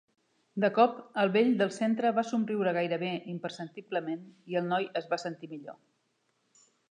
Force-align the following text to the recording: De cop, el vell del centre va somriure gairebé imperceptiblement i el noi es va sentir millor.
De 0.63 0.69
cop, 0.77 0.93
el 1.23 1.29
vell 1.35 1.51
del 1.59 1.73
centre 1.75 2.11
va 2.19 2.23
somriure 2.29 2.73
gairebé 2.79 3.11
imperceptiblement 3.33 4.25
i 4.53 4.59
el 4.61 4.67
noi 4.73 4.87
es 5.03 5.11
va 5.15 5.23
sentir 5.27 5.51
millor. 5.55 5.77